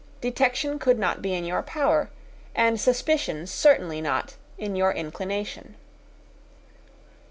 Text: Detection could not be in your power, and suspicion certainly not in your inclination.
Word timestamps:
Detection 0.19 0.79
could 0.79 0.97
not 0.97 1.21
be 1.21 1.35
in 1.35 1.45
your 1.45 1.61
power, 1.61 2.09
and 2.55 2.79
suspicion 2.79 3.45
certainly 3.45 4.01
not 4.01 4.33
in 4.57 4.75
your 4.75 4.91
inclination. 4.91 5.75